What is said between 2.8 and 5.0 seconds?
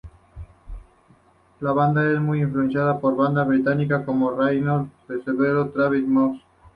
por bandas británicas como Radiohead,